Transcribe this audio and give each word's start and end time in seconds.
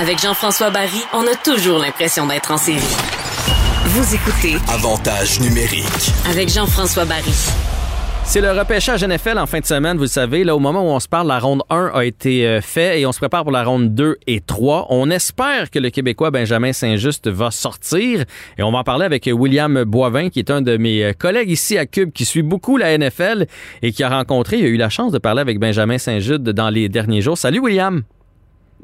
Avec 0.00 0.18
Jean-François 0.18 0.70
Barry, 0.70 1.02
on 1.12 1.26
a 1.26 1.34
toujours 1.44 1.78
l'impression 1.78 2.26
d'être 2.26 2.50
en 2.50 2.56
série. 2.56 2.80
Vous 3.84 4.14
écoutez 4.14 4.56
Avantage 4.72 5.40
numérique. 5.40 5.84
avec 6.26 6.48
Jean-François 6.48 7.04
Barry. 7.04 7.34
C'est 8.24 8.40
le 8.40 8.50
repêchage 8.50 9.04
NFL 9.04 9.38
en 9.38 9.44
fin 9.44 9.60
de 9.60 9.66
semaine, 9.66 9.98
vous 9.98 10.04
le 10.04 10.08
savez. 10.08 10.42
Là, 10.42 10.56
au 10.56 10.58
moment 10.58 10.80
où 10.80 10.86
on 10.90 11.00
se 11.00 11.08
parle, 11.08 11.28
la 11.28 11.38
ronde 11.38 11.64
1 11.68 11.90
a 11.92 12.04
été 12.06 12.46
euh, 12.46 12.62
fait 12.62 12.98
et 12.98 13.04
on 13.04 13.12
se 13.12 13.18
prépare 13.18 13.42
pour 13.42 13.52
la 13.52 13.62
ronde 13.62 13.94
2 13.94 14.16
et 14.26 14.40
3. 14.40 14.86
On 14.88 15.10
espère 15.10 15.70
que 15.70 15.78
le 15.78 15.90
Québécois 15.90 16.30
Benjamin 16.30 16.72
Saint-Just 16.72 17.28
va 17.28 17.50
sortir 17.50 18.24
et 18.56 18.62
on 18.62 18.72
va 18.72 18.78
en 18.78 18.84
parler 18.84 19.04
avec 19.04 19.28
William 19.30 19.84
Boivin, 19.84 20.30
qui 20.30 20.38
est 20.38 20.50
un 20.50 20.62
de 20.62 20.78
mes 20.78 21.04
euh, 21.04 21.12
collègues 21.12 21.50
ici 21.50 21.76
à 21.76 21.84
Cube, 21.84 22.10
qui 22.12 22.24
suit 22.24 22.42
beaucoup 22.42 22.78
la 22.78 22.96
NFL 22.96 23.44
et 23.82 23.92
qui 23.92 24.02
a 24.02 24.08
rencontré, 24.08 24.60
il 24.60 24.64
a 24.64 24.68
eu 24.68 24.76
la 24.78 24.88
chance 24.88 25.12
de 25.12 25.18
parler 25.18 25.42
avec 25.42 25.58
Benjamin 25.58 25.98
Saint-Just 25.98 26.40
dans 26.40 26.70
les 26.70 26.88
derniers 26.88 27.20
jours. 27.20 27.36
Salut 27.36 27.58
William! 27.58 28.02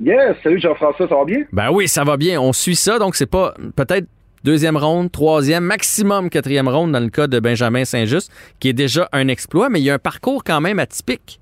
Yes, 0.02 0.36
salut 0.42 0.60
Jean-François, 0.60 1.08
ça 1.08 1.14
va 1.14 1.24
bien? 1.24 1.44
Ben 1.52 1.70
oui, 1.70 1.88
ça 1.88 2.04
va 2.04 2.16
bien. 2.16 2.40
On 2.40 2.52
suit 2.52 2.76
ça, 2.76 2.98
donc 2.98 3.16
c'est 3.16 3.30
pas 3.30 3.54
peut-être 3.76 4.06
deuxième 4.44 4.76
ronde, 4.76 5.10
troisième, 5.10 5.64
maximum 5.64 6.30
quatrième 6.30 6.68
ronde 6.68 6.92
dans 6.92 7.00
le 7.00 7.08
cas 7.08 7.26
de 7.26 7.40
Benjamin 7.40 7.84
Saint-Just, 7.84 8.30
qui 8.60 8.68
est 8.68 8.74
déjà 8.74 9.08
un 9.12 9.28
exploit, 9.28 9.68
mais 9.70 9.80
il 9.80 9.84
y 9.84 9.90
a 9.90 9.94
un 9.94 9.98
parcours 9.98 10.44
quand 10.44 10.60
même 10.60 10.78
atypique. 10.78 11.40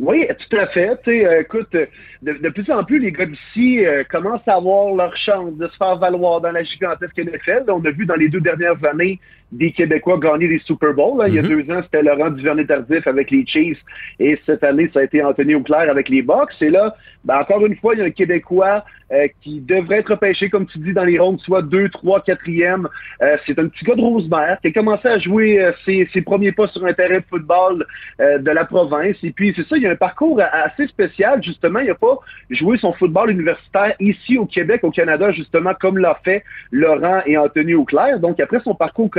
Oui, 0.00 0.26
tout 0.48 0.56
à 0.56 0.66
fait. 0.68 0.98
Tu 1.04 1.10
sais, 1.10 1.26
euh, 1.26 1.42
écoute, 1.42 1.68
euh, 1.74 1.84
de, 2.22 2.32
de 2.32 2.48
plus 2.48 2.70
en 2.70 2.82
plus, 2.84 2.98
les 2.98 3.12
gars 3.12 3.26
d'ici 3.26 3.84
euh, 3.84 4.02
commencent 4.10 4.48
à 4.48 4.54
avoir 4.54 4.94
leur 4.94 5.14
chance 5.14 5.54
de 5.56 5.68
se 5.68 5.76
faire 5.76 5.96
valoir 5.96 6.40
dans 6.40 6.52
la 6.52 6.62
gigantesque 6.64 7.18
NFL. 7.18 7.64
On 7.68 7.84
a 7.84 7.90
vu 7.90 8.06
dans 8.06 8.14
les 8.14 8.30
deux 8.30 8.40
dernières 8.40 8.82
années 8.90 9.20
des 9.52 9.72
Québécois 9.72 10.18
gagner 10.18 10.48
des 10.48 10.60
Super 10.60 10.94
Bowls. 10.94 11.24
Il 11.28 11.34
y 11.34 11.38
a 11.38 11.42
deux 11.42 11.68
ans, 11.70 11.80
c'était 11.82 12.02
Laurent 12.02 12.30
Duvernay-Tardif 12.30 13.06
avec 13.06 13.30
les 13.30 13.44
Chiefs 13.46 13.80
et 14.18 14.38
cette 14.46 14.64
année, 14.64 14.90
ça 14.92 15.00
a 15.00 15.02
été 15.04 15.22
Anthony 15.22 15.54
Auclair 15.54 15.90
avec 15.90 16.08
les 16.08 16.22
Bucks. 16.22 16.52
Et 16.60 16.70
là, 16.70 16.94
ben, 17.24 17.38
encore 17.38 17.64
une 17.66 17.76
fois, 17.76 17.94
il 17.94 18.00
y 18.00 18.02
a 18.02 18.06
un 18.06 18.10
Québécois 18.10 18.84
euh, 19.12 19.26
qui 19.42 19.60
devrait 19.60 19.98
être 19.98 20.12
repêché, 20.12 20.48
comme 20.48 20.66
tu 20.66 20.78
dis, 20.78 20.92
dans 20.92 21.04
les 21.04 21.18
rondes, 21.18 21.40
soit 21.40 21.62
2, 21.62 21.88
3, 21.88 22.20
4e. 22.20 22.86
Euh, 23.22 23.36
c'est 23.46 23.58
un 23.58 23.66
petit 23.66 23.84
gars 23.84 23.94
de 23.94 24.00
Rosemère 24.00 24.58
qui 24.62 24.68
a 24.68 24.72
commencé 24.72 25.08
à 25.08 25.18
jouer 25.18 25.60
euh, 25.60 25.72
ses, 25.84 26.08
ses 26.12 26.22
premiers 26.22 26.52
pas 26.52 26.68
sur 26.68 26.84
un 26.84 26.92
terrain 26.92 27.18
de 27.18 27.24
football 27.28 27.84
euh, 28.20 28.38
de 28.38 28.50
la 28.50 28.64
province. 28.64 29.16
Et 29.22 29.32
puis, 29.32 29.52
c'est 29.56 29.66
ça, 29.66 29.76
il 29.76 29.82
y 29.82 29.86
a 29.86 29.90
un 29.90 29.96
parcours 29.96 30.40
assez 30.40 30.86
spécial, 30.86 31.42
justement. 31.42 31.80
Il 31.80 31.90
a 31.90 31.94
pas 31.94 32.18
joué 32.50 32.78
son 32.78 32.92
football 32.92 33.30
universitaire 33.30 33.94
ici 34.00 34.38
au 34.38 34.46
Québec, 34.46 34.84
au 34.84 34.90
Canada, 34.90 35.30
justement, 35.32 35.72
comme 35.78 35.98
l'a 35.98 36.18
fait 36.24 36.44
Laurent 36.70 37.20
et 37.26 37.36
Anthony 37.36 37.74
Auclair. 37.74 38.20
Donc, 38.20 38.40
après 38.40 38.60
son 38.60 38.74
parcours 38.74 39.10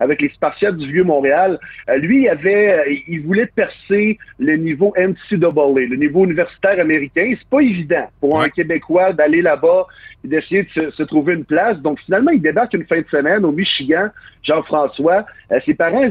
avec 0.00 0.20
les 0.20 0.28
Spartiates 0.30 0.76
du 0.76 0.92
Vieux-Montréal, 0.92 1.58
euh, 1.88 1.96
lui, 1.96 2.22
il 2.22 2.28
avait, 2.28 2.72
euh, 2.72 2.94
il 3.08 3.22
voulait 3.22 3.46
percer 3.46 4.18
le 4.38 4.56
niveau 4.56 4.92
NCAA, 4.96 5.86
le 5.88 5.96
niveau 5.96 6.24
universitaire 6.24 6.78
américain. 6.80 7.34
C'est 7.38 7.48
pas 7.48 7.60
évident 7.60 8.08
pour 8.20 8.40
un. 8.40 8.46
Québécois 8.56 9.12
d'aller 9.12 9.42
là-bas 9.42 9.86
et 10.24 10.28
d'essayer 10.28 10.62
de 10.62 10.68
se, 10.70 10.90
se 10.90 11.02
trouver 11.02 11.34
une 11.34 11.44
place. 11.44 11.78
Donc, 11.80 12.00
finalement, 12.00 12.30
il 12.30 12.40
débarque 12.40 12.72
une 12.74 12.86
fin 12.86 13.00
de 13.00 13.06
semaine 13.10 13.44
au 13.44 13.52
Michigan, 13.52 14.08
Jean-François. 14.42 15.26
Euh, 15.52 15.60
ses 15.66 15.74
parents, 15.74 16.08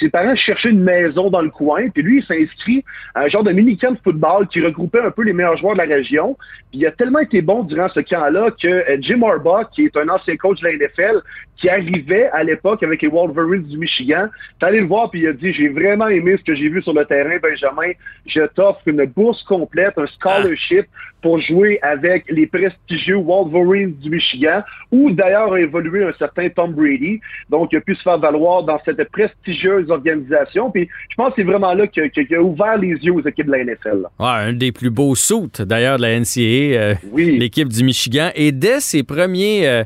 ses 0.00 0.08
parents 0.08 0.36
cherchaient 0.36 0.70
une 0.70 0.82
maison 0.82 1.28
dans 1.28 1.42
le 1.42 1.50
coin, 1.50 1.88
puis 1.90 2.02
lui, 2.02 2.18
il 2.18 2.24
s'inscrit 2.24 2.84
à 3.14 3.22
un 3.22 3.28
genre 3.28 3.42
de 3.42 3.52
mini-camp 3.52 3.92
de 3.92 3.98
football 4.02 4.46
qui 4.48 4.60
regroupait 4.60 5.00
un 5.00 5.10
peu 5.10 5.24
les 5.24 5.32
meilleurs 5.32 5.56
joueurs 5.56 5.74
de 5.74 5.78
la 5.78 5.84
région. 5.84 6.36
Puis 6.70 6.80
il 6.80 6.86
a 6.86 6.92
tellement 6.92 7.20
été 7.20 7.42
bon 7.42 7.64
durant 7.64 7.88
ce 7.88 8.00
camp-là 8.00 8.50
que 8.60 8.84
Jim 9.00 9.22
Harbaugh, 9.22 9.68
qui 9.72 9.84
est 9.84 9.96
un 9.96 10.08
ancien 10.08 10.36
coach 10.36 10.60
de 10.60 10.68
la 10.68 10.74
NFL, 10.74 11.22
qui 11.58 11.68
arrivait 11.68 12.28
à 12.30 12.37
l'époque 12.44 12.82
avec 12.82 13.02
les 13.02 13.08
Wolverines 13.08 13.62
du 13.64 13.78
Michigan, 13.78 14.26
est 14.60 14.64
allé 14.64 14.80
le 14.80 14.86
voir 14.86 15.10
puis 15.10 15.20
il 15.20 15.28
a 15.28 15.32
dit 15.32 15.52
j'ai 15.52 15.68
vraiment 15.68 16.08
aimé 16.08 16.36
ce 16.38 16.44
que 16.44 16.54
j'ai 16.54 16.68
vu 16.68 16.82
sur 16.82 16.92
le 16.94 17.04
terrain, 17.04 17.36
Benjamin. 17.42 17.92
Je 18.26 18.42
t'offre 18.54 18.80
une 18.86 19.04
bourse 19.06 19.42
complète, 19.44 19.94
un 19.96 20.06
scholarship 20.06 20.86
pour 21.20 21.40
jouer 21.40 21.80
avec 21.82 22.24
les 22.30 22.46
prestigieux 22.46 23.16
Wolverines 23.16 23.92
du 23.94 24.08
Michigan, 24.10 24.62
où 24.92 25.10
d'ailleurs 25.10 25.52
a 25.52 25.60
évolué 25.60 26.04
un 26.04 26.12
certain 26.12 26.48
Tom 26.48 26.72
Brady. 26.72 27.20
Donc, 27.50 27.70
il 27.72 27.78
a 27.78 27.80
pu 27.80 27.96
se 27.96 28.02
faire 28.02 28.18
valoir 28.18 28.62
dans 28.62 28.78
cette 28.84 29.02
prestigieuse 29.10 29.90
organisation. 29.90 30.70
Puis, 30.70 30.88
je 31.10 31.14
pense 31.16 31.30
que 31.30 31.34
c'est 31.38 31.42
vraiment 31.42 31.74
là 31.74 31.88
que- 31.88 32.06
qu'il 32.06 32.34
a 32.36 32.40
ouvert 32.40 32.78
les 32.78 32.90
yeux 32.90 33.12
aux 33.14 33.26
équipes 33.26 33.46
de 33.46 33.50
la 33.52 33.58
NFL. 33.64 34.06
Ouais, 34.20 34.26
un 34.28 34.52
des 34.52 34.70
plus 34.70 34.90
beaux 34.90 35.16
suits 35.16 35.50
d'ailleurs 35.58 35.96
de 35.96 36.02
la 36.02 36.10
NCAA, 36.20 36.76
euh, 36.78 36.94
Oui. 37.10 37.36
l'équipe 37.36 37.68
du 37.68 37.82
Michigan. 37.82 38.30
Et 38.36 38.52
dès 38.52 38.78
ses 38.78 39.02
premiers, 39.02 39.66
euh, 39.68 39.82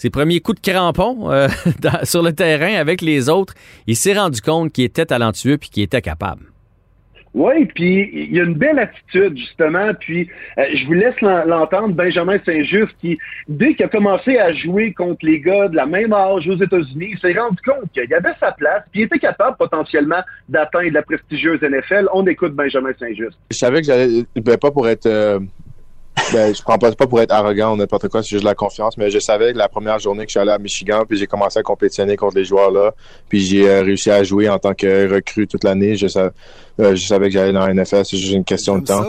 ses 0.00 0.08
premiers 0.08 0.40
coups 0.40 0.62
de 0.62 0.70
crampon 0.72 1.30
euh, 1.30 1.46
dans- 1.80 2.04
sur 2.04 2.22
le 2.22 2.32
terrain 2.32 2.74
avec 2.76 3.02
les 3.02 3.28
autres, 3.28 3.52
il 3.86 3.96
s'est 3.96 4.14
rendu 4.14 4.40
compte 4.40 4.72
qu'il 4.72 4.84
était 4.84 5.04
talentueux 5.04 5.58
puis 5.58 5.68
qu'il 5.68 5.82
était 5.82 6.00
capable. 6.00 6.44
Oui, 7.34 7.66
puis 7.66 8.10
il 8.12 8.34
y 8.34 8.40
a 8.40 8.44
une 8.44 8.54
belle 8.54 8.78
attitude, 8.80 9.36
justement. 9.36 9.92
Puis 10.00 10.28
euh, 10.58 10.64
je 10.74 10.84
vous 10.86 10.94
laisse 10.94 11.20
l'en- 11.20 11.44
l'entendre, 11.44 11.94
Benjamin 11.94 12.38
Saint-Just, 12.44 12.88
qui, 13.00 13.18
dès 13.46 13.74
qu'il 13.74 13.84
a 13.84 13.88
commencé 13.88 14.38
à 14.38 14.52
jouer 14.54 14.92
contre 14.94 15.24
les 15.26 15.38
gars 15.38 15.68
de 15.68 15.76
la 15.76 15.86
même 15.86 16.12
âge 16.12 16.48
aux 16.48 16.56
États-Unis, 16.56 17.10
il 17.12 17.18
s'est 17.20 17.38
rendu 17.38 17.58
compte 17.64 17.92
qu'il 17.92 18.12
avait 18.14 18.32
sa 18.40 18.52
place, 18.52 18.82
puis 18.90 19.02
il 19.02 19.04
était 19.04 19.18
capable 19.20 19.56
potentiellement 19.58 20.22
d'atteindre 20.48 20.92
la 20.92 21.02
prestigieuse 21.02 21.60
NFL. 21.62 22.08
On 22.14 22.26
écoute 22.26 22.54
Benjamin 22.54 22.90
Saint-Just. 22.98 23.38
Je 23.50 23.56
savais 23.58 23.80
que 23.82 23.86
j'allais, 23.86 24.24
ben, 24.34 24.56
pas 24.56 24.70
pour 24.72 24.88
être, 24.88 25.06
euh, 25.06 25.38
ben, 26.32 26.54
je 26.54 26.62
prends 26.62 26.78
pas, 26.78 26.92
pas 26.92 27.06
pour 27.06 27.20
être 27.20 27.32
arrogant 27.32 27.72
ou 27.72 27.76
n'importe 27.76 28.08
quoi, 28.08 28.22
c'est 28.22 28.30
juste 28.30 28.42
de 28.42 28.48
la 28.48 28.54
confiance, 28.54 28.96
mais 28.96 29.10
je 29.10 29.18
savais 29.18 29.52
que 29.52 29.58
la 29.58 29.68
première 29.68 29.98
journée 29.98 30.24
que 30.24 30.28
je 30.30 30.32
suis 30.32 30.40
allé 30.40 30.50
à 30.52 30.58
Michigan, 30.58 31.04
puis 31.08 31.18
j'ai 31.18 31.26
commencé 31.26 31.58
à 31.58 31.62
compétitionner 31.62 32.16
contre 32.16 32.36
les 32.36 32.44
joueurs 32.44 32.70
là, 32.70 32.92
puis 33.28 33.40
j'ai 33.40 33.68
euh, 33.68 33.82
réussi 33.82 34.10
à 34.10 34.22
jouer 34.22 34.48
en 34.48 34.58
tant 34.58 34.74
que 34.74 35.12
recrue 35.12 35.46
toute 35.46 35.64
l'année. 35.64 35.96
Je, 35.96 36.06
sa- 36.06 36.30
euh, 36.80 36.94
je 36.94 37.06
savais 37.06 37.26
que 37.26 37.32
j'allais 37.34 37.52
dans 37.52 37.66
la 37.66 37.74
NFL, 37.74 38.04
c'est 38.04 38.16
juste 38.16 38.32
une 38.34 38.44
question 38.44 38.78
de 38.78 38.84
temps. 38.86 39.02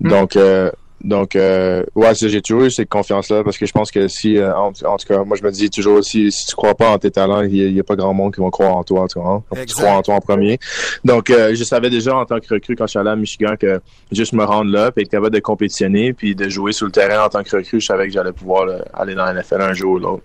Donc, 0.00 0.36
euh, 0.36 0.70
donc, 1.02 1.36
euh, 1.36 1.84
ouais, 1.94 2.12
j'ai 2.14 2.42
toujours 2.42 2.64
eu 2.64 2.70
cette 2.70 2.88
confiance-là 2.88 3.44
parce 3.44 3.56
que 3.56 3.66
je 3.66 3.72
pense 3.72 3.90
que 3.90 4.08
si, 4.08 4.36
euh, 4.36 4.52
en, 4.54 4.72
en 4.84 4.96
tout 4.96 5.06
cas, 5.06 5.22
moi, 5.22 5.36
je 5.36 5.44
me 5.44 5.50
dis 5.50 5.70
toujours 5.70 6.02
si, 6.02 6.32
si 6.32 6.46
tu 6.46 6.56
crois 6.56 6.74
pas 6.74 6.90
en 6.90 6.98
tes 6.98 7.10
talents, 7.10 7.42
il 7.42 7.72
n'y 7.72 7.78
a, 7.78 7.84
pas 7.84 7.94
grand 7.94 8.12
monde 8.12 8.34
qui 8.34 8.40
va 8.40 8.50
croire 8.50 8.76
en 8.76 8.82
toi, 8.82 9.06
tu 9.08 9.20
vois. 9.20 9.42
Tu 9.52 9.60
Exact. 9.60 9.82
crois 9.82 9.96
en 9.96 10.02
toi 10.02 10.14
en 10.16 10.20
premier. 10.20 10.58
Donc, 11.04 11.30
euh, 11.30 11.54
je 11.54 11.62
savais 11.62 11.88
déjà 11.88 12.16
en 12.16 12.24
tant 12.24 12.40
que 12.40 12.52
recrue 12.52 12.74
quand 12.74 12.86
je 12.86 12.90
suis 12.90 12.98
allé 12.98 13.10
à 13.10 13.16
Michigan 13.16 13.54
que 13.58 13.80
juste 14.10 14.32
me 14.32 14.44
rendre 14.44 14.72
là, 14.72 14.90
puis 14.90 15.04
être 15.04 15.10
capable 15.10 15.34
de 15.34 15.40
compétitionner, 15.40 16.12
puis 16.12 16.34
de 16.34 16.48
jouer 16.48 16.72
sur 16.72 16.86
le 16.86 16.92
terrain 16.92 17.24
en 17.24 17.28
tant 17.28 17.44
que 17.44 17.56
recrue, 17.56 17.80
je 17.80 17.86
savais 17.86 18.06
que 18.08 18.12
j'allais 18.12 18.32
pouvoir 18.32 18.66
là, 18.66 18.84
aller 18.92 19.14
dans 19.14 19.24
la 19.24 19.34
NFL 19.34 19.60
un 19.60 19.74
jour 19.74 19.92
ou 19.92 19.98
l'autre. 19.98 20.22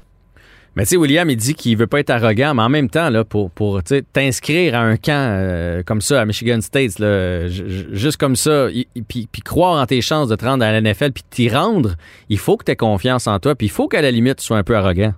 Mais 0.75 0.84
tu 0.84 0.89
sais, 0.89 0.97
William, 0.97 1.29
il 1.29 1.38
dit 1.38 1.53
qu'il 1.53 1.78
veut 1.78 1.85
pas 1.88 2.00
être 2.00 2.09
arrogant, 2.09 2.56
mais 2.56 2.63
en 2.63 2.69
même 2.69 2.89
temps, 2.89 3.09
là, 3.11 3.23
pour, 3.23 3.51
pour 3.51 3.81
t'inscrire 4.11 4.73
à 4.75 4.79
un 4.79 4.97
camp 4.97 5.11
euh, 5.13 5.84
comme 5.84 6.01
ça 6.01 6.22
à 6.22 6.25
Michigan 6.25 6.59
State, 6.61 6.97
là, 7.00 7.47
ju- 7.47 7.69
ju- 7.69 7.88
juste 7.91 8.17
comme 8.17 8.35
ça, 8.35 8.67
puis 9.07 9.28
croire 9.45 9.79
en 9.81 9.85
tes 9.85 10.01
chances 10.01 10.29
de 10.29 10.35
te 10.35 10.44
rendre 10.45 10.66
à 10.66 10.72
la 10.72 10.81
NFL, 10.81 11.11
puis 11.11 11.23
t'y 11.29 11.47
rendre, 11.50 11.95
il 12.29 12.39
faut 12.39 12.57
que 12.57 12.63
tu 12.66 12.72
aies 12.72 12.75
confiance 12.75 13.28
en 13.28 13.38
toi, 13.39 13.53
puis 13.56 13.67
il 13.67 13.72
faut 13.72 13.88
qu'à 13.88 14.01
la 14.01 14.09
limite, 14.09 14.38
tu 14.39 14.45
sois 14.45 14.57
un 14.57 14.63
peu 14.63 14.75
arrogant. 14.75 15.13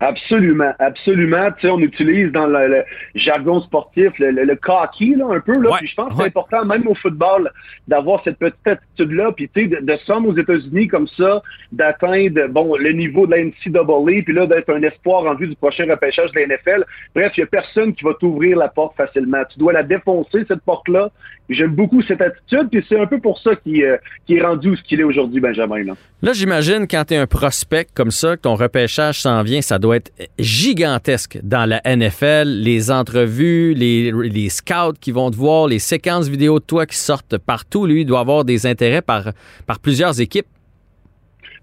Absolument, 0.00 0.72
absolument. 0.78 1.50
Tu 1.52 1.62
sais, 1.62 1.70
on 1.70 1.78
utilise 1.78 2.30
dans 2.30 2.46
le, 2.46 2.68
le 2.68 2.84
jargon 3.14 3.60
sportif 3.62 4.12
le, 4.18 4.30
le, 4.30 4.44
le 4.44 4.56
cocky, 4.56 5.14
là, 5.14 5.26
un 5.30 5.40
peu. 5.40 5.58
Là. 5.58 5.70
Ouais, 5.70 5.78
Puis 5.78 5.88
je 5.88 5.94
pense 5.94 6.10
que 6.10 6.16
c'est 6.18 6.26
important, 6.26 6.66
même 6.66 6.86
au 6.86 6.94
football, 6.94 7.50
d'avoir 7.88 8.22
cette 8.22 8.38
petite 8.38 8.66
attitude-là. 8.66 9.32
Puis, 9.32 9.48
tu 9.48 9.62
sais, 9.62 9.68
de, 9.68 9.80
de 9.80 9.96
somme 10.04 10.26
aux 10.26 10.36
États-Unis 10.36 10.88
comme 10.88 11.08
ça, 11.08 11.42
d'atteindre, 11.72 12.46
bon, 12.48 12.76
le 12.76 12.92
niveau 12.92 13.26
de 13.26 13.32
la 13.32 13.44
NCAA, 13.44 14.22
puis 14.22 14.34
là, 14.34 14.46
d'être 14.46 14.70
un 14.70 14.82
espoir 14.82 15.24
en 15.24 15.34
vue 15.34 15.48
du 15.48 15.56
prochain 15.56 15.86
repêchage 15.88 16.30
de 16.32 16.40
la 16.40 16.46
NFL. 16.46 16.84
Bref, 17.14 17.32
il 17.36 17.40
n'y 17.40 17.44
a 17.44 17.46
personne 17.46 17.94
qui 17.94 18.04
va 18.04 18.12
t'ouvrir 18.20 18.58
la 18.58 18.68
porte 18.68 18.96
facilement. 18.96 19.42
Tu 19.50 19.58
dois 19.58 19.72
la 19.72 19.82
défoncer, 19.82 20.44
cette 20.46 20.62
porte-là. 20.62 21.10
J'aime 21.48 21.74
beaucoup 21.74 22.02
cette 22.02 22.20
attitude, 22.20 22.68
puis 22.70 22.84
c'est 22.88 22.98
un 22.98 23.06
peu 23.06 23.20
pour 23.20 23.38
ça 23.38 23.54
qu'il 23.54 23.82
euh, 23.84 23.96
est 24.28 24.42
rendu 24.42 24.70
où 24.70 24.76
ce 24.76 24.82
qu'il 24.82 25.00
est 25.00 25.04
aujourd'hui, 25.04 25.40
Benjamin. 25.40 25.84
Là. 25.84 25.94
Là, 26.22 26.32
j'imagine, 26.32 26.88
quand 26.88 27.04
tu 27.06 27.14
es 27.14 27.16
un 27.18 27.28
prospect 27.28 27.86
comme 27.94 28.10
ça, 28.10 28.36
que 28.36 28.42
ton 28.42 28.56
repêchage 28.56 29.20
s'en 29.20 29.42
vient, 29.42 29.62
ça 29.62 29.78
doit 29.78 29.85
être 29.94 30.12
gigantesque 30.38 31.38
dans 31.42 31.68
la 31.68 31.80
NFL. 31.84 32.44
Les 32.48 32.90
entrevues, 32.90 33.74
les, 33.74 34.48
scouts 34.48 34.94
qui 35.00 35.12
vont 35.12 35.30
te 35.30 35.36
voir, 35.36 35.68
les 35.68 35.78
séquences 35.78 36.28
vidéo 36.28 36.58
de 36.58 36.64
toi 36.64 36.86
qui 36.86 36.96
sortent 36.96 37.38
partout. 37.38 37.86
Lui, 37.86 38.04
doit 38.04 38.20
avoir 38.20 38.44
des 38.44 38.66
intérêts 38.66 39.02
par 39.02 39.32
plusieurs 39.80 40.20
équipes. 40.20 40.46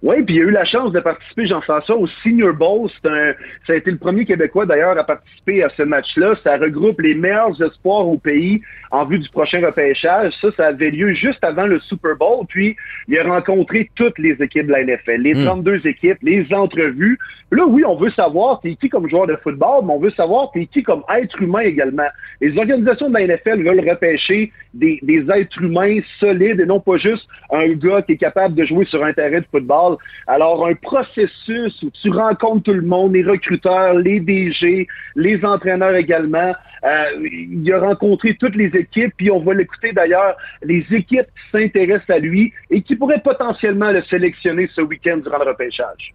Oui, 0.03 0.21
puis 0.23 0.35
il 0.35 0.41
a 0.41 0.43
eu 0.43 0.51
la 0.51 0.65
chance 0.65 0.91
de 0.91 0.99
participer, 0.99 1.45
Jean-François, 1.45 1.95
au 1.95 2.07
Senior 2.21 2.53
Bowl. 2.53 2.89
Un, 3.05 3.31
ça 3.65 3.71
a 3.71 3.77
été 3.77 3.89
le 3.89 3.97
premier 3.97 4.25
Québécois 4.25 4.65
d'ailleurs 4.65 4.97
à 4.97 5.03
participer 5.05 5.63
à 5.63 5.69
ce 5.77 5.83
match-là. 5.83 6.35
Ça 6.43 6.57
regroupe 6.57 6.99
les 6.99 7.15
meilleurs 7.15 7.61
espoirs 7.61 8.05
au 8.05 8.17
pays 8.17 8.61
en 8.91 9.05
vue 9.05 9.17
du 9.17 9.29
prochain 9.29 9.65
repêchage. 9.65 10.33
Ça, 10.41 10.49
ça 10.57 10.67
avait 10.67 10.91
lieu 10.91 11.13
juste 11.13 11.41
avant 11.41 11.65
le 11.65 11.79
Super 11.79 12.17
Bowl. 12.17 12.45
Puis 12.49 12.75
il 13.07 13.17
a 13.17 13.23
rencontré 13.23 13.89
toutes 13.95 14.19
les 14.19 14.33
équipes 14.41 14.67
de 14.67 14.73
la 14.73 14.83
NFL, 14.83 15.21
les 15.21 15.45
32 15.45 15.77
hmm. 15.77 15.87
équipes, 15.87 16.17
les 16.21 16.53
entrevues. 16.53 17.17
Là, 17.51 17.65
oui, 17.65 17.85
on 17.85 17.95
veut 17.95 18.11
savoir 18.11 18.59
t'es 18.59 18.75
qui 18.75 18.89
comme 18.89 19.07
joueur 19.07 19.27
de 19.27 19.37
football, 19.37 19.85
mais 19.85 19.93
on 19.93 19.99
veut 19.99 20.11
savoir 20.11 20.51
t'es 20.51 20.65
qui 20.65 20.83
comme 20.83 21.03
être 21.15 21.41
humain 21.41 21.61
également. 21.61 22.07
Les 22.41 22.57
organisations 22.57 23.09
de 23.09 23.13
la 23.13 23.27
NFL 23.27 23.63
veulent 23.63 23.89
repêcher 23.89 24.51
des, 24.73 24.99
des 25.01 25.25
êtres 25.31 25.61
humains 25.61 25.99
solides 26.19 26.59
et 26.59 26.65
non 26.65 26.81
pas 26.81 26.97
juste 26.97 27.25
un 27.51 27.69
gars 27.73 28.01
qui 28.01 28.13
est 28.13 28.17
capable 28.17 28.55
de 28.55 28.65
jouer 28.65 28.85
sur 28.85 29.03
un 29.03 29.13
terrain 29.13 29.39
de 29.39 29.45
football 29.49 29.92
alors, 30.27 30.65
un 30.65 30.75
processus 30.75 31.81
où 31.83 31.89
tu 31.89 32.09
rencontres 32.09 32.63
tout 32.63 32.73
le 32.73 32.81
monde, 32.81 33.13
les 33.13 33.23
recruteurs, 33.23 33.93
les 33.93 34.19
DG, 34.19 34.87
les 35.15 35.45
entraîneurs 35.45 35.95
également. 35.95 36.53
Euh, 36.83 37.05
il 37.31 37.71
a 37.71 37.79
rencontré 37.79 38.35
toutes 38.35 38.55
les 38.55 38.67
équipes, 38.75 39.13
puis 39.15 39.31
on 39.31 39.39
va 39.39 39.53
l'écouter 39.53 39.93
d'ailleurs, 39.93 40.35
les 40.61 40.85
équipes 40.91 41.27
qui 41.27 41.57
s'intéressent 41.57 42.09
à 42.09 42.19
lui 42.19 42.51
et 42.69 42.81
qui 42.81 42.95
pourraient 42.95 43.21
potentiellement 43.21 43.91
le 43.91 44.03
sélectionner 44.03 44.69
ce 44.75 44.81
week-end 44.81 45.17
durant 45.17 45.37
le 45.37 45.51
repêchage. 45.51 46.13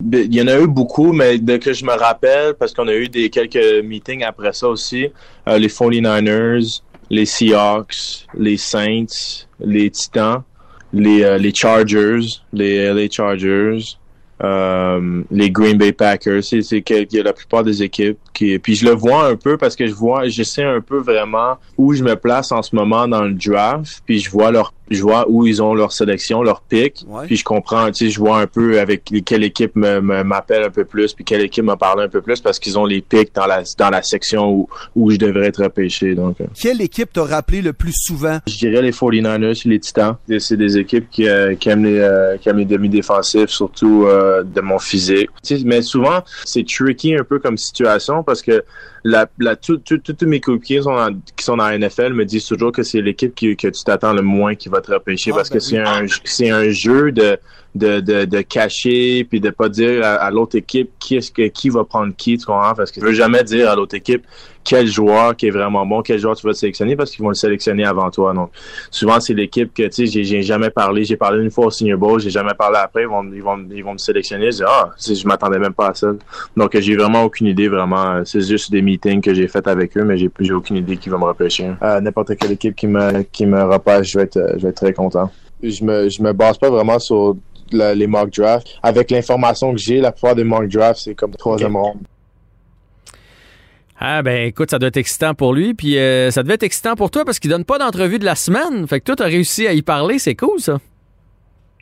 Ben, 0.00 0.20
il 0.24 0.34
y 0.34 0.40
en 0.40 0.46
a 0.46 0.58
eu 0.58 0.66
beaucoup, 0.66 1.12
mais 1.12 1.38
de 1.38 1.56
que 1.58 1.72
je 1.72 1.84
me 1.84 1.92
rappelle, 1.92 2.54
parce 2.54 2.72
qu'on 2.72 2.88
a 2.88 2.94
eu 2.94 3.08
des 3.08 3.28
quelques 3.28 3.84
meetings 3.84 4.24
après 4.24 4.52
ça 4.52 4.68
aussi, 4.68 5.08
euh, 5.46 5.58
les 5.58 5.68
49ers, 5.68 6.80
les 7.10 7.26
Seahawks, 7.26 8.26
les 8.34 8.56
Saints, 8.56 9.46
les 9.58 9.90
Titans, 9.90 10.42
les, 10.92 11.22
euh, 11.22 11.38
les 11.38 11.54
Chargers, 11.54 12.20
les 12.52 12.92
LA 12.92 13.08
Chargers, 13.10 13.78
euh, 14.42 15.22
les 15.30 15.50
Green 15.50 15.76
Bay 15.76 15.92
Packers, 15.92 16.42
c'est 16.42 16.62
c'est 16.62 16.82
la 17.12 17.32
plupart 17.32 17.62
des 17.62 17.82
équipes 17.82 18.18
qui 18.32 18.58
puis 18.58 18.74
je 18.74 18.84
le 18.84 18.92
vois 18.92 19.26
un 19.26 19.36
peu 19.36 19.56
parce 19.56 19.76
que 19.76 19.86
je 19.86 19.94
vois 19.94 20.28
je 20.28 20.42
sais 20.42 20.64
un 20.64 20.80
peu 20.80 20.98
vraiment 20.98 21.58
où 21.76 21.94
je 21.94 22.02
me 22.02 22.16
place 22.16 22.52
en 22.52 22.62
ce 22.62 22.74
moment 22.74 23.08
dans 23.08 23.22
le 23.22 23.34
draft, 23.34 24.02
puis 24.06 24.20
je 24.20 24.30
vois 24.30 24.50
leur 24.50 24.72
je 24.90 25.02
vois 25.02 25.26
où 25.28 25.46
ils 25.46 25.62
ont 25.62 25.72
leur 25.72 25.92
sélection, 25.92 26.42
leur 26.42 26.62
pick, 26.62 27.06
puis 27.26 27.36
je 27.36 27.44
comprends, 27.44 27.86
tu 27.86 28.06
sais, 28.06 28.10
je 28.10 28.18
vois 28.18 28.40
un 28.40 28.46
peu 28.46 28.80
avec 28.80 29.04
quelle 29.24 29.44
équipe 29.44 29.76
m'appelle 29.76 30.64
un 30.64 30.70
peu 30.70 30.84
plus, 30.84 31.14
puis 31.14 31.24
quelle 31.24 31.42
équipe 31.42 31.64
me 31.64 31.76
parle 31.76 32.02
un 32.02 32.08
peu 32.08 32.20
plus 32.20 32.40
parce 32.40 32.58
qu'ils 32.58 32.78
ont 32.78 32.84
les 32.84 33.00
picks 33.00 33.32
dans 33.34 33.46
la 33.46 33.62
dans 33.78 33.90
la 33.90 34.02
section 34.02 34.50
où, 34.50 34.68
où 34.96 35.10
je 35.10 35.16
devrais 35.16 35.46
être 35.46 35.62
repêché. 35.62 36.14
Donc, 36.14 36.40
euh. 36.40 36.46
quelle 36.60 36.80
équipe 36.80 37.12
t'a 37.12 37.22
rappelé 37.24 37.62
le 37.62 37.72
plus 37.72 37.94
souvent? 37.94 38.38
Je 38.48 38.56
dirais 38.56 38.82
les 38.82 38.90
49ers, 38.90 39.68
les 39.68 39.78
Titans. 39.78 40.16
C'est 40.38 40.56
des 40.56 40.78
équipes 40.78 41.08
qui, 41.10 41.28
euh, 41.28 41.54
qui 41.54 41.68
aiment 41.68 41.84
les 41.84 41.98
euh, 41.98 42.36
qui 42.38 42.48
aiment 42.48 42.58
les 42.58 42.64
demi-défensifs, 42.64 43.50
surtout 43.50 44.06
de 44.06 44.60
mon 44.60 44.78
physique. 44.78 45.30
Tu 45.44 45.58
sais, 45.58 45.64
mais 45.64 45.82
souvent 45.82 46.22
c'est 46.44 46.66
tricky 46.66 47.14
un 47.14 47.24
peu 47.24 47.38
comme 47.38 47.56
situation 47.56 48.24
parce 48.30 48.42
que 48.42 48.64
la, 49.02 49.28
la, 49.38 49.56
tous 49.56 49.82
mes 50.22 50.40
coéquipiers 50.40 50.82
qui 51.36 51.44
sont 51.44 51.56
dans 51.56 51.66
la 51.66 51.76
NFL 51.76 52.12
me 52.12 52.24
disent 52.24 52.46
toujours 52.46 52.70
que 52.70 52.84
c'est 52.84 53.00
l'équipe 53.00 53.34
que 53.34 53.68
tu 53.68 53.84
t'attends 53.84 54.12
le 54.12 54.22
moins 54.22 54.54
qui 54.54 54.68
va 54.68 54.80
te 54.80 54.92
repêcher 54.92 55.32
ah, 55.32 55.36
parce 55.36 55.48
que 55.48 55.54
ben 55.54 55.60
c'est 55.60 55.78
un, 55.78 56.06
c'est 56.24 56.50
un 56.50 56.70
jeu 56.70 57.10
de, 57.10 57.36
de, 57.74 57.98
de, 58.00 58.24
de 58.24 58.40
cacher 58.42 59.24
puis 59.24 59.40
de 59.40 59.50
pas 59.50 59.68
dire 59.68 60.04
à, 60.04 60.30
l'autre 60.30 60.56
équipe 60.56 60.90
qui 61.00 61.16
est-ce 61.16 61.32
que 61.32 61.48
qui 61.48 61.70
va 61.70 61.84
prendre 61.84 62.14
qui 62.16 62.38
tu 62.38 62.46
comprends? 62.46 62.74
Parce 62.74 62.92
que 62.92 63.00
je 63.00 63.06
veux 63.06 63.12
jamais 63.12 63.42
dire 63.42 63.68
à 63.68 63.74
l'autre 63.74 63.96
équipe 63.96 64.24
quel 64.64 64.86
joueur 64.86 65.36
qui 65.36 65.46
est 65.46 65.50
vraiment 65.50 65.86
bon 65.86 66.02
quel 66.02 66.18
joueur 66.18 66.36
tu 66.36 66.46
vas 66.46 66.52
sélectionner 66.52 66.96
parce 66.96 67.10
qu'ils 67.10 67.22
vont 67.22 67.30
le 67.30 67.34
sélectionner 67.34 67.84
avant 67.84 68.10
toi. 68.10 68.32
Donc 68.32 68.50
souvent 68.90 69.20
c'est 69.20 69.34
l'équipe 69.34 69.72
que 69.74 69.84
tu 69.84 70.06
sais 70.06 70.22
j'ai 70.24 70.42
jamais 70.42 70.70
parlé. 70.70 71.04
J'ai 71.04 71.16
parlé 71.16 71.42
une 71.42 71.50
fois 71.50 71.66
au 71.66 71.70
Senior 71.70 71.98
Bowl 71.98 72.20
j'ai 72.20 72.30
jamais 72.30 72.54
parlé 72.54 72.78
après. 72.78 73.02
Ils 73.02 73.08
vont 73.08 73.24
ils 73.32 73.42
vont 73.42 73.58
ils 73.70 73.84
vont 73.84 73.94
me 73.94 73.98
sélectionner. 73.98 74.52
Je 74.52 74.58
dis 74.58 74.62
ah 74.66 74.90
je 74.98 75.26
m'attendais 75.26 75.58
même 75.58 75.74
pas 75.74 75.88
à 75.88 75.94
ça. 75.94 76.08
Donc 76.56 76.78
j'ai 76.78 76.96
vraiment 76.96 77.24
aucune 77.24 77.46
idée 77.46 77.68
vraiment. 77.68 78.24
C'est 78.24 78.42
juste 78.42 78.70
des 78.70 78.82
meetings 78.82 79.20
que 79.20 79.34
j'ai 79.34 79.48
fait 79.48 79.66
avec 79.66 79.96
eux 79.96 80.04
mais 80.04 80.18
j'ai 80.18 80.30
j'ai 80.40 80.52
aucune 80.52 80.76
idée 80.76 80.96
qui 80.96 81.08
va 81.08 81.18
me 81.18 81.24
repêcher. 81.24 81.72
Euh, 81.82 82.00
n'importe 82.00 82.36
quelle 82.36 82.52
équipe 82.52 82.76
qui 82.76 82.86
me 82.86 83.22
qui 83.22 83.46
me 83.46 83.62
repêche 83.62 84.12
je 84.12 84.18
vais 84.18 84.24
être 84.24 84.54
je 84.56 84.62
vais 84.62 84.68
être 84.68 84.76
très 84.76 84.92
content. 84.92 85.30
Je 85.62 85.84
me 85.84 86.08
je 86.08 86.22
me 86.22 86.32
base 86.32 86.58
pas 86.58 86.70
vraiment 86.70 86.98
sur 86.98 87.36
les 87.72 88.06
mock 88.06 88.30
drafts. 88.30 88.68
Avec 88.82 89.10
l'information 89.10 89.72
que 89.72 89.78
j'ai, 89.78 90.00
la 90.00 90.12
plupart 90.12 90.34
des 90.34 90.44
mock 90.44 90.68
drafts, 90.68 91.02
c'est 91.04 91.14
comme 91.14 91.32
troisième 91.32 91.76
okay. 91.76 91.88
ronde. 91.88 92.00
Ah 94.02 94.22
ben 94.22 94.46
écoute, 94.46 94.70
ça 94.70 94.78
doit 94.78 94.88
être 94.88 94.96
excitant 94.96 95.34
pour 95.34 95.52
lui, 95.52 95.74
puis 95.74 95.98
euh, 95.98 96.30
ça 96.30 96.42
devait 96.42 96.54
être 96.54 96.62
excitant 96.62 96.94
pour 96.94 97.10
toi 97.10 97.26
parce 97.26 97.38
qu'il 97.38 97.50
donne 97.50 97.66
pas 97.66 97.78
d'entrevue 97.78 98.18
de 98.18 98.24
la 98.24 98.34
semaine. 98.34 98.88
Fait 98.88 98.98
que 98.98 99.04
toi, 99.04 99.16
tu 99.16 99.22
as 99.22 99.26
réussi 99.26 99.66
à 99.66 99.74
y 99.74 99.82
parler, 99.82 100.18
c'est 100.18 100.34
cool 100.34 100.58
ça. 100.58 100.78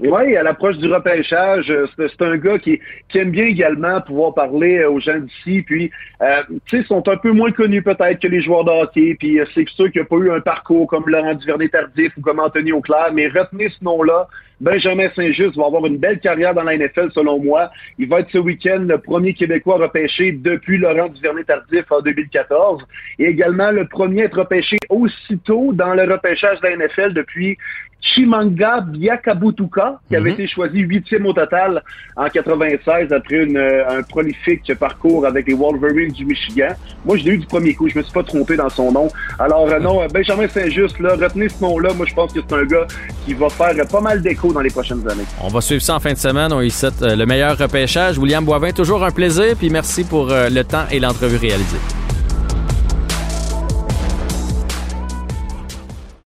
Oui, 0.01 0.37
à 0.37 0.45
l'approche 0.45 0.77
du 0.79 0.87
repêchage, 0.93 1.69
euh, 1.71 1.87
c'est 1.99 2.23
un 2.23 2.37
gars 2.37 2.59
qui, 2.59 2.81
aime 3.15 3.31
bien 3.31 3.47
également 3.47 4.01
pouvoir 4.01 4.33
parler 4.33 4.79
euh, 4.79 4.91
aux 4.91 5.01
gens 5.01 5.19
d'ici. 5.19 5.63
Puis, 5.63 5.91
euh, 6.23 6.43
tu 6.67 6.79
sais, 6.79 6.87
sont 6.87 7.07
un 7.09 7.17
peu 7.17 7.33
moins 7.33 7.51
connus 7.51 7.83
peut-être 7.83 8.21
que 8.21 8.29
les 8.29 8.41
joueurs 8.41 8.65
de 8.65 8.71
hockey. 8.71 9.17
Puis, 9.19 9.41
c'est 9.55 9.69
sûr 9.71 9.91
qu'il 9.91 10.01
n'y 10.01 10.07
a 10.07 10.09
pas 10.09 10.17
eu 10.17 10.31
un 10.31 10.41
parcours 10.41 10.87
comme 10.87 11.09
Laurent 11.09 11.35
Duvernay-Tardif 11.35 12.17
ou 12.17 12.21
comme 12.21 12.39
Anthony 12.39 12.71
Auclair. 12.71 13.11
Mais 13.13 13.27
retenez 13.27 13.71
ce 13.71 13.83
nom-là. 13.83 14.29
Benjamin 14.61 15.09
Saint-Just 15.15 15.57
va 15.57 15.67
avoir 15.67 15.87
une 15.87 15.99
belle 15.99 16.19
carrière 16.19 16.53
dans 16.53 16.65
la 16.65 16.77
NFL, 16.77 17.13
selon 17.13 17.39
moi. 17.39 17.71
Il 17.99 18.09
va 18.09 18.21
être 18.21 18.31
ce 18.33 18.39
week-end 18.39 18.85
le 18.89 18.99
premier 18.99 19.33
Québécois 19.33 19.79
repêché 19.79 20.33
depuis 20.33 20.79
Laurent 20.79 21.09
Duvernay-Tardif 21.09 21.91
en 21.91 22.01
2014. 22.01 22.83
Et 23.21 23.27
également 23.27 23.71
le 23.71 23.87
premier 23.87 24.23
à 24.23 24.25
être 24.25 24.39
repêché 24.39 24.77
aussitôt 24.89 25.73
dans 25.73 25.95
le 25.95 26.11
repêchage 26.11 26.61
de 26.61 26.67
la 26.67 26.77
NFL 26.77 27.13
depuis 27.13 27.57
Chimanga 28.01 28.81
Biakabutuka, 28.81 30.01
qui 30.09 30.17
avait 30.17 30.31
mhm. 30.31 30.35
été 30.35 30.47
choisi 30.47 30.81
huitième 30.81 31.27
au 31.27 31.33
total 31.33 31.83
en 32.17 32.29
96 32.29 33.13
après 33.13 33.45
une, 33.45 33.59
un 33.59 34.03
prolifique 34.03 34.73
parcours 34.75 35.27
avec 35.27 35.47
les 35.47 35.55
Wolverines 35.55 36.13
du 36.13 36.25
Michigan. 36.25 36.69
Moi, 37.05 37.17
je 37.17 37.25
l'ai 37.25 37.31
eu 37.33 37.39
du 37.39 37.47
premier 37.47 37.75
coup, 37.75 37.89
je 37.89 37.99
me 37.99 38.03
suis 38.03 38.13
pas 38.13 38.23
trompé 38.23 38.57
dans 38.57 38.69
son 38.69 38.93
nom. 38.93 39.09
Alors 39.39 39.69
euh, 39.69 39.79
non, 39.79 40.07
Benjamin 40.13 40.49
Saint-Just, 40.49 40.99
là, 41.01 41.17
retenez 41.17 41.49
ce 41.49 41.63
nom-là. 41.63 41.93
Moi, 41.95 42.07
je 42.07 42.15
pense 42.15 42.33
que 42.33 42.41
c'est 42.47 42.55
un 42.55 42.65
gars 42.65 42.87
qui 43.25 43.35
va 43.35 43.49
faire 43.49 43.75
pas 43.91 44.01
mal 44.01 44.23
d'écho 44.23 44.53
dans 44.53 44.61
les 44.61 44.71
prochaines 44.71 45.09
années. 45.09 45.25
On 45.43 45.49
va 45.49 45.61
suivre 45.61 45.83
ça 45.83 45.97
en 45.97 46.01
fin 46.01 46.13
de 46.13 46.19
semaine. 46.19 46.53
On 46.53 46.61
y 46.61 46.71
souhaite 46.71 47.03
euh, 47.03 47.17
le 47.17 47.27
meilleur 47.27 47.57
repêchage. 47.59 48.19
William 48.19 48.45
Boivin, 48.45 48.73
toujours 48.73 49.05
un 49.05 49.11
plaisir, 49.11 49.57
puis 49.57 49.71
merci 49.71 50.05
pour 50.05 50.31
euh, 50.31 50.49
le 50.49 50.65
temps 50.65 50.85
et 50.91 51.01
l'entrevue 51.01 51.37
réalisée. 51.37 51.79